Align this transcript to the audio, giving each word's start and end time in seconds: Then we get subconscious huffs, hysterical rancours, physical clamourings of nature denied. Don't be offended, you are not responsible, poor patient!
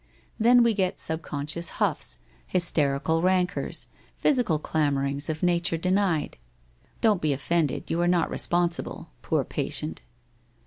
Then 0.39 0.63
we 0.63 0.73
get 0.73 0.97
subconscious 0.97 1.69
huffs, 1.77 2.17
hysterical 2.47 3.21
rancours, 3.21 3.85
physical 4.17 4.57
clamourings 4.57 5.29
of 5.29 5.43
nature 5.43 5.77
denied. 5.77 6.37
Don't 7.01 7.21
be 7.21 7.33
offended, 7.33 7.91
you 7.91 8.01
are 8.01 8.07
not 8.07 8.31
responsible, 8.31 9.11
poor 9.21 9.43
patient! 9.43 10.01